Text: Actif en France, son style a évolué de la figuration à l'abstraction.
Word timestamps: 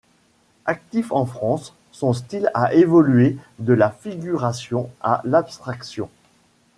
Actif 0.65 1.11
en 1.11 1.27
France, 1.27 1.75
son 1.91 2.13
style 2.13 2.49
a 2.55 2.73
évolué 2.73 3.37
de 3.59 3.73
la 3.73 3.91
figuration 3.91 4.89
à 5.01 5.21
l'abstraction. 5.25 6.09